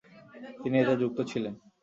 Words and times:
তিনি 0.61 0.75
এতে 0.81 0.95
যুক্ত 1.01 1.19
ছিলেন। 1.31 1.53